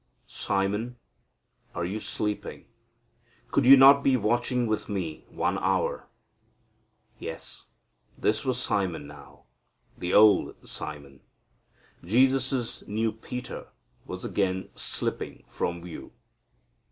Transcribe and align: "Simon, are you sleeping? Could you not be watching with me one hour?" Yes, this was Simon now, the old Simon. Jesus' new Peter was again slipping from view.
"Simon, 0.25 0.97
are 1.75 1.85
you 1.85 1.99
sleeping? 1.99 2.65
Could 3.51 3.67
you 3.67 3.77
not 3.77 4.01
be 4.01 4.17
watching 4.17 4.65
with 4.65 4.89
me 4.89 5.25
one 5.29 5.59
hour?" 5.59 6.07
Yes, 7.19 7.67
this 8.17 8.43
was 8.43 8.59
Simon 8.59 9.05
now, 9.05 9.43
the 9.95 10.11
old 10.11 10.67
Simon. 10.67 11.19
Jesus' 12.03 12.81
new 12.87 13.11
Peter 13.11 13.67
was 14.07 14.25
again 14.25 14.69
slipping 14.73 15.43
from 15.47 15.83
view. 15.83 16.11